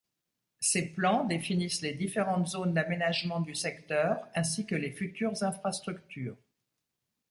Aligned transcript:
Ces 0.61 0.95
plans, 0.95 1.25
définissent 1.25 1.83
les 1.83 1.93
différentes 1.93 2.47
zones 2.47 2.73
d'aménagement 2.73 3.39
du 3.39 3.53
secteur 3.53 4.27
ainsi 4.33 4.65
que 4.65 4.73
les 4.73 4.89
futures 4.91 5.43
infrastructures. 5.43 6.37